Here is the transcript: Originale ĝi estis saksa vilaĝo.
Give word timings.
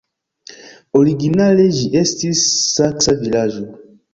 Originale 0.99 1.67
ĝi 1.81 1.85
estis 2.01 2.43
saksa 2.73 3.17
vilaĝo. 3.21 3.65